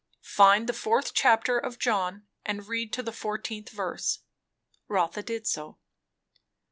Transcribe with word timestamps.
"Find 0.23 0.65
the 0.65 0.73
fourth 0.73 1.13
chapter 1.13 1.59
of 1.59 1.77
John, 1.77 2.25
and 2.43 2.67
read 2.67 2.91
to 2.93 3.03
the 3.03 3.11
fourteenth 3.11 3.69
verse." 3.69 4.23
Rotha 4.87 5.21
did 5.21 5.45
so. 5.45 5.77